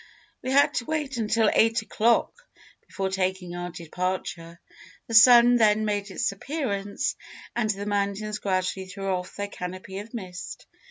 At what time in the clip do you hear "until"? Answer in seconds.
1.17-1.51